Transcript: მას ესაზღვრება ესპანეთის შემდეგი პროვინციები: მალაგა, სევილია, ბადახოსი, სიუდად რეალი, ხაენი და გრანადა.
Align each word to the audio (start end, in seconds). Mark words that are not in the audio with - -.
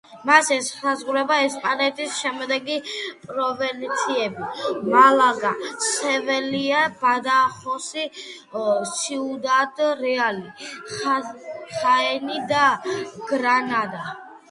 მას 0.27 0.47
ესაზღვრება 0.53 1.35
ესპანეთის 1.47 2.13
შემდეგი 2.19 2.77
პროვინციები: 3.25 4.45
მალაგა, 4.93 5.51
სევილია, 5.87 6.79
ბადახოსი, 7.03 8.05
სიუდად 8.93 9.83
რეალი, 10.01 10.71
ხაენი 11.75 12.41
და 12.53 12.65
გრანადა. 13.33 14.03